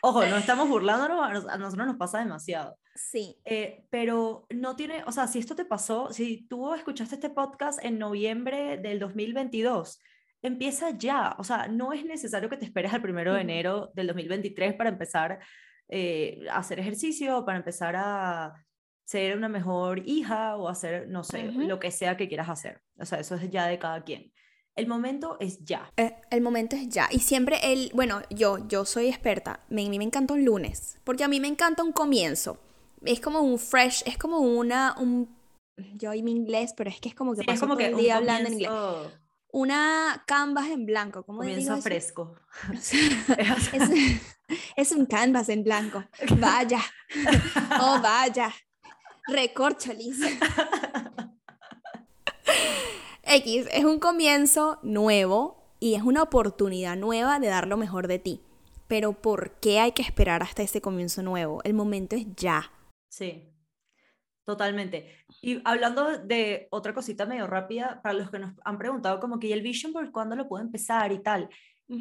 [0.03, 2.79] Ojo, no estamos burlándonos, a nosotros nos pasa demasiado.
[2.94, 3.38] Sí.
[3.44, 7.83] Eh, pero no tiene, o sea, si esto te pasó, si tú escuchaste este podcast
[7.85, 10.00] en noviembre del 2022,
[10.44, 11.35] empieza ya.
[11.38, 14.90] O sea, no es necesario que te esperes al primero de enero del 2023 para
[14.90, 15.40] empezar
[15.88, 18.52] eh, a hacer ejercicio, para empezar a
[19.07, 22.83] ser una mejor hija o hacer, no sé, lo que sea que quieras hacer.
[22.98, 24.33] O sea, eso es ya de cada quien.
[24.76, 25.90] el momento es ya.
[25.96, 27.09] Eh, el momento es ya.
[27.11, 29.61] Y siempre el, bueno, yo, yo soy experta.
[29.68, 31.00] Me, a mí me encanta un lunes.
[31.04, 32.59] Porque a mí me encanta un comienzo.
[33.02, 35.35] Es como un fresh, es como una, un,
[35.94, 37.94] yo oí mi inglés, pero es que es como que Sí, es como que el
[37.94, 38.70] un día hablando en inglés.
[39.55, 41.81] Una canvas en blanco, ¿cómo eso?
[41.81, 42.35] fresco.
[42.73, 44.21] es,
[44.75, 46.03] es un canvas en blanco.
[46.40, 46.81] Vaya.
[47.81, 48.53] Oh, vaya.
[49.29, 50.19] Recorcholis.
[53.23, 58.19] X, es un comienzo nuevo y es una oportunidad nueva de dar lo mejor de
[58.19, 58.40] ti.
[58.88, 61.61] Pero ¿por qué hay que esperar hasta ese comienzo nuevo?
[61.62, 62.73] El momento es ya.
[63.09, 63.54] Sí,
[64.44, 65.24] totalmente.
[65.40, 69.48] Y hablando de otra cosita medio rápida, para los que nos han preguntado como que
[69.48, 71.48] ¿y el Vision Board cuándo lo puedo empezar y tal?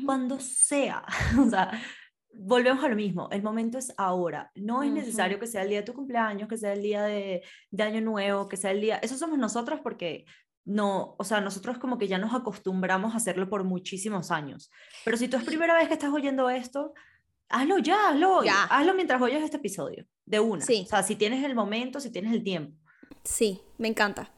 [0.05, 1.03] Cuando sea,
[1.39, 1.71] o sea,
[2.33, 5.79] volvemos a lo mismo, el momento es ahora, no es necesario que sea el día
[5.79, 8.97] de tu cumpleaños, que sea el día de, de Año Nuevo, que sea el día,
[8.97, 10.25] eso somos nosotros porque
[10.65, 14.71] no, o sea, nosotros como que ya nos acostumbramos a hacerlo por muchísimos años,
[15.05, 16.93] pero si tú es primera vez que estás oyendo esto,
[17.53, 18.63] hazlo ya, hazlo hoy, Ya.
[18.63, 20.83] hazlo mientras oyes este episodio, de una, Sí.
[20.85, 22.77] o sea, si tienes el momento, si tienes el tiempo.
[23.23, 24.31] Sí, me encanta.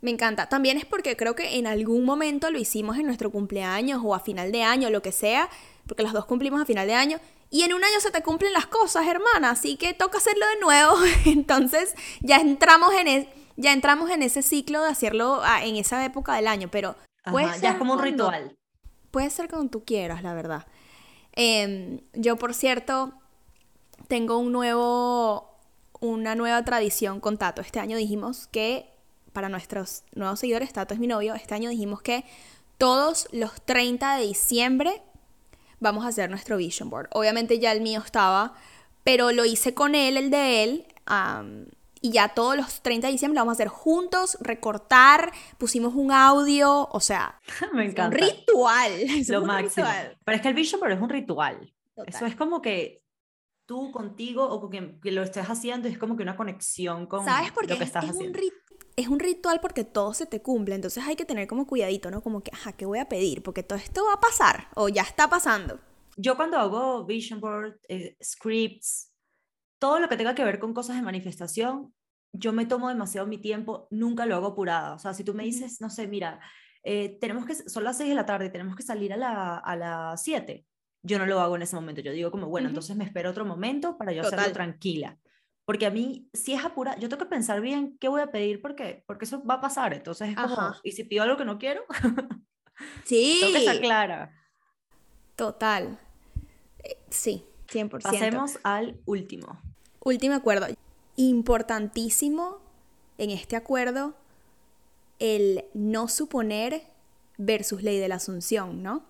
[0.00, 0.48] Me encanta.
[0.48, 4.20] También es porque creo que en algún momento lo hicimos en nuestro cumpleaños o a
[4.20, 5.48] final de año, lo que sea,
[5.86, 7.18] porque los dos cumplimos a final de año.
[7.48, 10.60] Y en un año se te cumplen las cosas, hermana, así que toca hacerlo de
[10.60, 10.94] nuevo.
[11.26, 16.04] Entonces ya entramos en, es- ya entramos en ese ciclo de hacerlo ah, en esa
[16.04, 18.56] época del año, pero Ajá, ya es como un cuando- ritual.
[19.10, 20.66] Puede ser cuando tú quieras, la verdad.
[21.34, 23.12] Em, yo, por cierto,
[24.08, 25.50] tengo un nuevo,
[26.00, 27.60] una nueva tradición con Tato.
[27.60, 28.88] Este año dijimos que,
[29.32, 32.24] para nuestros nuevos seguidores, Tato es mi novio, este año dijimos que
[32.78, 35.02] todos los 30 de diciembre
[35.80, 37.08] vamos a hacer nuestro vision board.
[37.12, 38.54] Obviamente ya el mío estaba,
[39.02, 40.86] pero lo hice con él, el de él.
[42.06, 46.12] Y ya todos los 30 de diciembre lo vamos a hacer juntos, recortar, pusimos un
[46.12, 47.40] audio, o sea,
[47.72, 48.16] Me un encanta.
[48.16, 48.92] ritual.
[49.00, 49.86] es lo un máximo.
[49.86, 50.18] ritual.
[50.24, 51.74] Pero es que el Vision Board es un ritual.
[51.94, 52.14] Total.
[52.14, 53.02] Eso es como que
[53.66, 57.52] tú contigo o con quien lo estés haciendo es como que una conexión con ¿Sabes
[57.52, 57.72] por qué?
[57.72, 58.38] lo que Es, estás es un haciendo.
[58.38, 58.52] rit-
[58.96, 62.22] es un ritual porque todo se te cumple, entonces hay que tener como cuidadito, ¿no?
[62.22, 63.42] Como que, ajá, ¿qué voy a pedir?
[63.42, 65.80] Porque todo esto va a pasar o ya está pasando.
[66.16, 69.10] Yo cuando hago Vision Board, eh, scripts,
[69.78, 71.94] todo lo que tenga que ver con cosas de manifestación,
[72.32, 74.94] yo me tomo demasiado mi tiempo, nunca lo hago apurada.
[74.94, 76.40] O sea, si tú me dices, no sé, mira,
[76.82, 79.76] eh, tenemos que, son las 6 de la tarde, tenemos que salir a, la, a
[79.76, 80.66] las 7,
[81.02, 82.00] yo no lo hago en ese momento.
[82.00, 82.70] Yo digo como, bueno, Ujú.
[82.72, 84.52] entonces me espero otro momento para yo hacerlo Total.
[84.52, 85.18] tranquila.
[85.66, 88.60] Porque a mí, si es apura, yo tengo que pensar bien qué voy a pedir
[88.60, 89.94] porque, porque eso va a pasar.
[89.94, 90.80] Entonces es como, Ajá.
[90.82, 91.82] y si pido algo que no quiero,
[93.04, 93.36] Sí.
[93.40, 94.32] tengo que estar clara.
[95.36, 95.98] Total.
[96.82, 98.02] Eh, Sí, 100%.
[98.02, 99.60] Pasemos al último.
[100.00, 100.66] Último acuerdo.
[101.16, 102.58] Importantísimo
[103.18, 104.14] en este acuerdo
[105.18, 106.82] el no suponer
[107.38, 109.04] versus ley de la asunción, ¿no?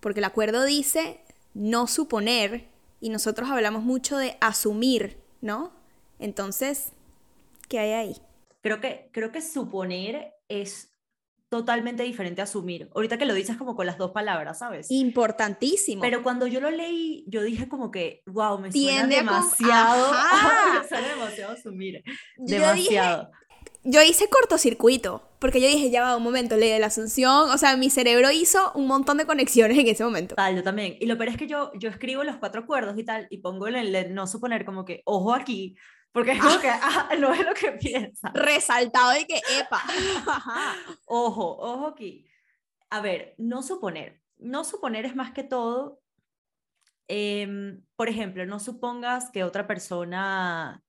[0.00, 1.20] Porque el acuerdo dice
[1.54, 2.68] no suponer
[3.00, 5.72] y nosotros hablamos mucho de asumir, ¿no?
[6.18, 6.92] Entonces,
[7.68, 8.16] ¿qué hay ahí?
[8.60, 10.90] Creo que, creo que suponer es
[11.48, 12.88] totalmente diferente a asumir.
[12.94, 14.90] Ahorita que lo dices como con las dos palabras, ¿sabes?
[14.90, 16.02] Importantísimo.
[16.02, 20.80] Pero cuando yo lo leí, yo dije como que, wow, me suena con- demasiado, Ajá.
[20.82, 22.02] me suena demasiado asumir,
[22.38, 23.00] yo dije,
[23.84, 27.58] yo hice cortocircuito, porque yo dije, ya va un momento, ley de la asunción, o
[27.58, 30.34] sea, mi cerebro hizo un montón de conexiones en ese momento.
[30.34, 30.96] Tal, yo también.
[31.00, 33.68] Y lo peor es que yo, yo escribo los cuatro acuerdos y tal, y pongo
[33.68, 35.76] en el no suponer como que, ojo aquí,
[36.12, 38.30] porque es como que, ah, no es lo que piensa.
[38.34, 39.82] Resaltado de que, epa.
[41.06, 42.26] Ojo, ojo aquí.
[42.90, 44.22] A ver, no suponer.
[44.38, 46.00] No suponer es más que todo,
[47.08, 50.82] em, por ejemplo, no supongas que otra persona,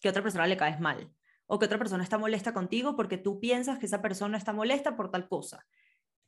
[0.00, 1.12] que otra persona le caes mal
[1.46, 4.96] o que otra persona está molesta contigo porque tú piensas que esa persona está molesta
[4.96, 5.66] por tal cosa.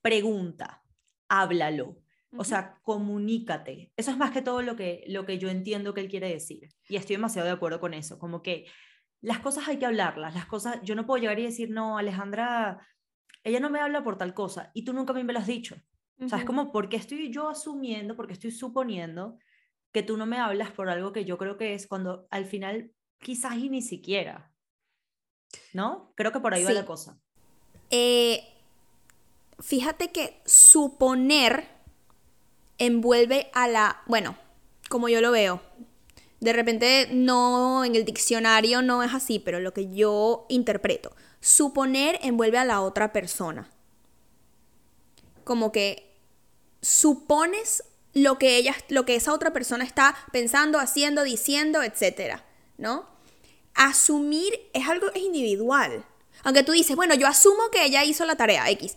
[0.00, 0.82] Pregunta,
[1.28, 2.02] háblalo.
[2.36, 3.92] O sea, comunícate.
[3.96, 6.68] Eso es más que todo lo que, lo que yo entiendo que él quiere decir.
[6.88, 8.18] Y estoy demasiado de acuerdo con eso.
[8.18, 8.66] Como que
[9.20, 10.34] las cosas hay que hablarlas.
[10.34, 12.86] Las cosas, yo no puedo llegar y decir, no, Alejandra,
[13.44, 14.70] ella no me habla por tal cosa.
[14.74, 15.76] Y tú nunca a mí me lo has dicho.
[16.20, 19.38] O sea, es como, porque estoy yo asumiendo, porque estoy suponiendo
[19.92, 22.92] que tú no me hablas por algo que yo creo que es cuando al final
[23.18, 24.52] quizás y ni siquiera.
[25.74, 26.12] ¿No?
[26.16, 26.74] Creo que por ahí va Sí.
[26.74, 27.20] la cosa.
[27.90, 28.42] Eh,
[29.58, 31.68] fíjate que suponer
[32.86, 34.36] envuelve a la, bueno,
[34.88, 35.62] como yo lo veo.
[36.40, 41.14] De repente no, en el diccionario no es así, pero lo que yo interpreto.
[41.40, 43.70] Suponer envuelve a la otra persona.
[45.44, 46.18] Como que
[46.80, 52.44] supones lo que ella, lo que esa otra persona está pensando, haciendo, diciendo, etcétera,
[52.76, 53.08] ¿no?
[53.74, 56.04] Asumir es algo individual.
[56.42, 58.96] Aunque tú dices, bueno, yo asumo que ella hizo la tarea X.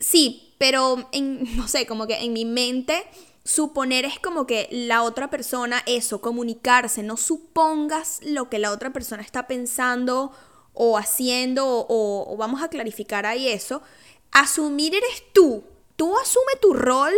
[0.00, 3.04] Sí, pero en, no sé, como que en mi mente
[3.44, 8.92] suponer es como que la otra persona, eso, comunicarse, no supongas lo que la otra
[8.92, 10.32] persona está pensando
[10.72, 13.82] o haciendo o, vamos a clarificar ahí eso.
[14.30, 15.64] Asumir eres tú.
[15.96, 17.12] Tú asume tu rol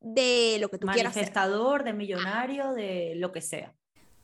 [0.00, 3.74] de lo que tú quieras Manifestador, de millonario, de lo que sea.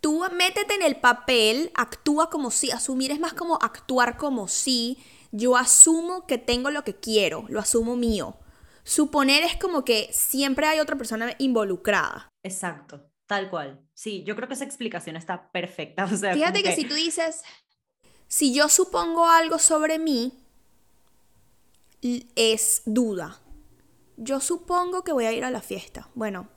[0.01, 4.99] Tú métete en el papel, actúa como si, asumir es más como actuar como si
[5.37, 8.37] yo asumo que tengo lo que quiero, lo asumo mío.
[8.85, 12.29] Suponer es como que siempre hay otra persona involucrada.
[12.43, 13.87] Exacto, tal cual.
[13.93, 16.05] Sí, yo creo que esa explicación está perfecta.
[16.13, 17.43] O sea, Fíjate que, si tú dices,
[18.29, 20.33] si yo supongo algo sobre mí,
[22.35, 23.41] es duda.
[24.17, 26.09] Yo supongo que voy a ir a la fiesta.
[26.15, 26.49] Bueno,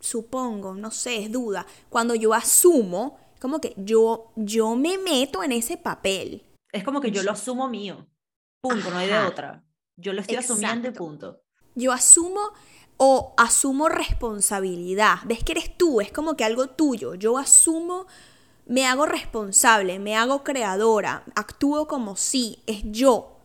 [0.00, 1.66] supongo, no sé, es duda.
[1.88, 6.44] Cuando yo asumo, como que yo, yo me meto en ese papel.
[6.72, 8.06] Es como que yo lo asumo mío.
[8.60, 9.64] Punto, no hay de otra.
[9.96, 11.42] Yo lo estoy asumiendo y punto.
[11.74, 12.52] Yo asumo
[12.96, 15.18] o asumo responsabilidad.
[15.24, 16.00] ¿Ves que eres tú?
[16.00, 17.14] Es como que algo tuyo.
[17.14, 18.06] Yo asumo,
[18.66, 23.40] me hago responsable, me hago creadora, actúo como si, es yo.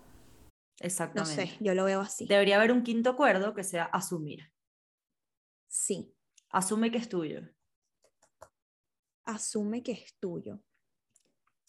[0.79, 1.45] Exactamente.
[1.45, 2.25] No sé, yo lo veo así.
[2.25, 4.51] Debería haber un quinto acuerdo que sea asumir.
[5.67, 6.13] Sí.
[6.49, 7.41] Asume que es tuyo.
[9.25, 10.59] Asume que es tuyo.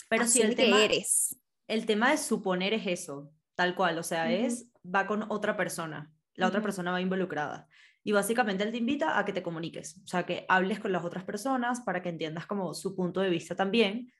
[0.09, 1.39] Pero si el tema, eres.
[1.69, 6.13] El tema de suponer es eso, tal cual, o sea, es va con otra persona,
[6.35, 7.69] la otra persona va involucrada.
[8.07, 11.05] Y básicamente él te invita a que te comuniques, o sea, que hables con las
[11.05, 14.13] otras personas para que entiendas como su punto de vista también,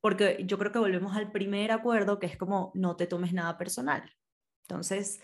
[0.00, 3.56] porque yo creo que volvemos al primer acuerdo, que es como no te tomes nada
[3.56, 4.02] personal.
[4.68, 5.22] Entonces,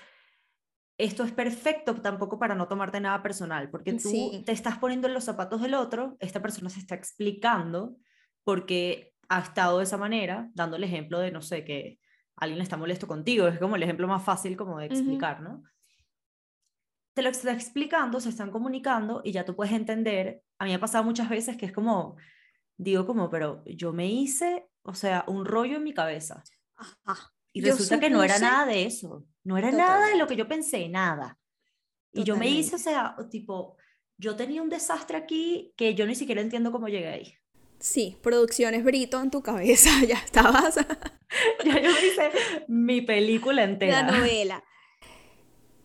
[0.97, 5.15] esto es perfecto tampoco para no tomarte nada personal, porque tú te estás poniendo en
[5.15, 7.97] los zapatos del otro, esta persona se está explicando
[8.45, 11.99] porque ha estado de esa manera, dando el ejemplo de, no sé, que
[12.41, 15.63] alguien está molesto contigo, es como el ejemplo más fácil como de explicar, ¿no?
[17.15, 20.77] Te lo está explicando, se están comunicando y ya tú puedes entender, a mí me
[20.77, 22.17] ha pasado muchas veces que es como,
[22.77, 26.43] digo como, pero yo me hice, o sea, un rollo en mi cabeza.
[27.53, 29.27] Y resulta que no era nada de eso.
[29.45, 31.39] No era nada de lo que yo pensé, nada.
[32.13, 33.77] Y yo me hice, o sea, tipo,
[34.17, 37.35] yo tenía un desastre aquí que yo ni siquiera entiendo cómo llegué ahí.
[37.81, 40.77] Sí, producciones Brito en tu cabeza, ya estabas.
[41.65, 42.31] ya yo me hice
[42.69, 44.03] mi película entera.
[44.03, 44.65] La novela.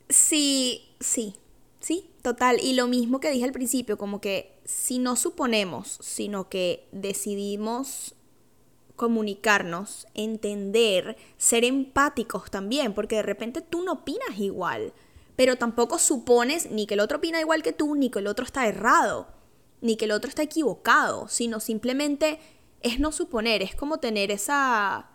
[0.09, 1.35] Sí, sí,
[1.79, 2.59] sí, total.
[2.61, 8.13] Y lo mismo que dije al principio, como que si no suponemos, sino que decidimos
[8.95, 14.93] comunicarnos, entender, ser empáticos también, porque de repente tú no opinas igual,
[15.35, 18.45] pero tampoco supones ni que el otro opina igual que tú, ni que el otro
[18.45, 19.27] está errado,
[19.85, 22.39] ni que el otro está equivocado, sino simplemente
[22.81, 25.09] es no suponer, es como tener esa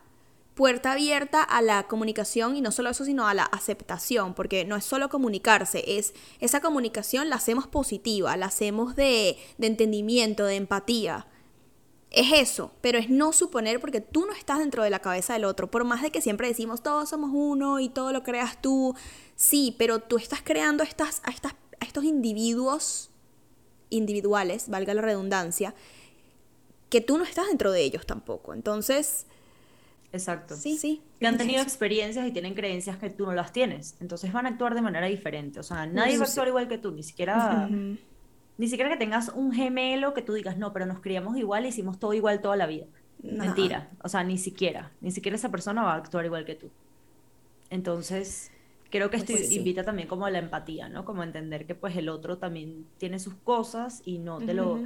[0.55, 4.77] puerta abierta a la comunicación y no solo eso, sino a la aceptación, porque no
[4.77, 10.57] es solo comunicarse, es esa comunicación la hacemos positiva, la hacemos de, de entendimiento, de
[10.57, 11.27] empatía.
[12.11, 15.45] Es eso, pero es no suponer porque tú no estás dentro de la cabeza del
[15.45, 18.95] otro, por más de que siempre decimos todos somos uno y todo lo creas tú,
[19.37, 23.10] sí, pero tú estás creando a, estas, a estos individuos
[23.91, 25.75] individuales, valga la redundancia,
[26.89, 29.27] que tú no estás dentro de ellos tampoco, entonces...
[30.13, 30.57] Exacto.
[30.57, 31.03] Sí, sí.
[31.21, 33.95] Que han tenido experiencias y tienen creencias que tú no las tienes.
[34.01, 35.61] Entonces van a actuar de manera diferente.
[35.61, 37.69] O sea, nadie va a actuar igual que tú, ni siquiera
[38.61, 41.99] ni siquiera que tengas un gemelo que tú digas, no, pero nos criamos igual, hicimos
[41.99, 42.85] todo igual toda la vida.
[43.23, 43.89] Mentira.
[44.05, 44.93] O sea, ni siquiera.
[45.01, 46.71] Ni siquiera esa persona va a actuar igual que tú.
[47.71, 48.53] Entonces,
[48.91, 51.05] creo que esto pues invita también como a la empatía, ¿no?
[51.05, 54.81] Como entender que pues el otro también tiene sus cosas y no te lo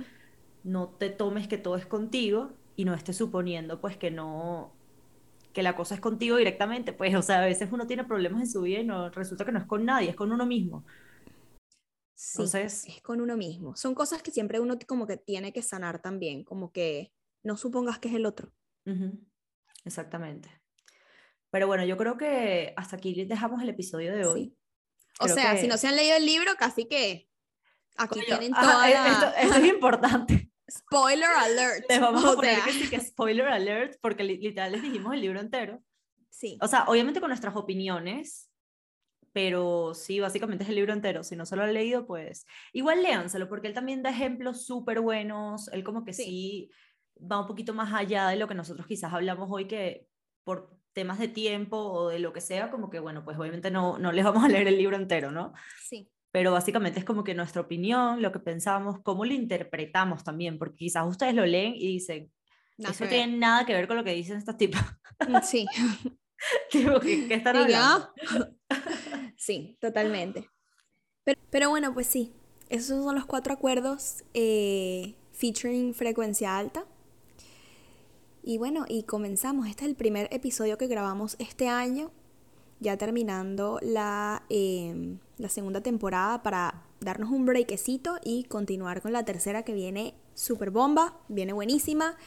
[0.62, 4.72] no te tomes que todo es contigo y no estés suponiendo pues que no
[5.52, 8.50] que la cosa es contigo directamente, pues o sea, a veces uno tiene problemas en
[8.50, 10.84] su vida y no resulta que no es con nadie, es con uno mismo.
[12.16, 13.76] Sí, Entonces, es con uno mismo.
[13.76, 17.12] Son cosas que siempre uno como que tiene que sanar también, como que
[17.44, 18.52] no supongas que es el otro.
[19.84, 20.50] Exactamente.
[21.54, 24.56] Pero bueno, yo creo que hasta aquí dejamos el episodio de hoy.
[25.20, 27.30] O sea, si no se han leído el libro, casi que
[27.96, 30.50] aquí tienen toda e, esto, es importante.
[30.68, 31.84] Spoiler alert.
[31.88, 35.38] Les vamos a poner que sí que spoiler alert, porque literal les dijimos el libro
[35.38, 35.80] entero.
[36.28, 36.58] Sí.
[36.60, 38.50] O sea, obviamente con nuestras opiniones,
[39.32, 41.22] pero sí, básicamente es el libro entero.
[41.22, 45.00] Si no se lo han leído, pues igual léanselo, porque él también da ejemplos súper
[45.00, 45.68] buenos.
[45.68, 46.68] Él como que sí.
[47.16, 50.08] va un poquito más allá de lo que nosotros quizás hablamos hoy, que
[50.42, 53.98] por temas de tiempo o de lo que sea, como que bueno, pues obviamente no,
[53.98, 55.52] no les vamos a leer el libro entero, ¿no?
[55.82, 56.08] Sí.
[56.30, 60.76] Pero básicamente es como que nuestra opinión, lo que pensamos, cómo lo interpretamos también, porque
[60.76, 62.32] quizás ustedes lo leen y dicen,
[62.78, 64.84] eso no tiene nada que ver con lo que dicen estas tipas.
[65.44, 65.66] Sí.
[66.70, 68.12] ¿qué, están hablando?
[69.36, 70.48] Sí, totalmente.
[71.50, 72.32] Pero, bueno, pues sí,
[72.68, 76.86] esos son los cuatro acuerdos eh, featuring frecuencia alta.
[78.46, 79.66] Y bueno, y comenzamos.
[79.68, 82.10] Este es el primer episodio que grabamos este año,
[82.78, 89.24] ya terminando la, em, la segunda temporada para darnos un breakcito y continuar con la
[89.24, 92.18] tercera que viene super bomba, viene buenísima.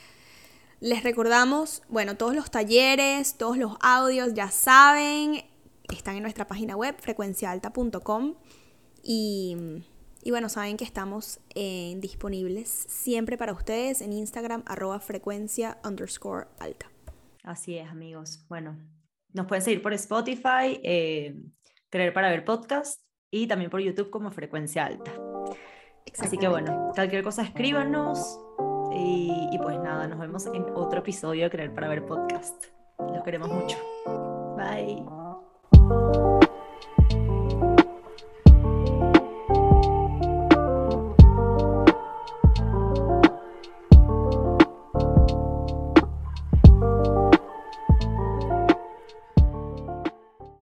[0.80, 5.44] Les recordamos, bueno, todos los talleres, todos los audios, ya saben,
[5.94, 8.34] están en nuestra página web, frecuenciaalta.com.
[9.04, 9.56] Y,
[10.24, 16.48] y, bueno, saben que estamos eh, disponibles siempre para ustedes en Instagram, arroba frecuencia underscore
[16.60, 16.90] alta.
[17.44, 18.46] Así es, amigos.
[18.50, 18.78] Bueno,
[19.34, 21.36] nos pueden seguir por Spotify, eh,
[21.90, 23.02] Creer para ver podcast
[23.32, 25.14] y también por YouTube como Frecuencia Alta.
[26.20, 28.40] Así que bueno, cualquier cosa escríbanos
[28.92, 32.66] y, y pues nada, nos vemos en otro episodio de Creer para ver podcast.
[33.00, 33.78] Los queremos mucho.
[34.58, 35.06] Bye.